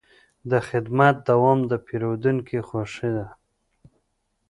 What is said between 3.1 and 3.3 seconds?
ده.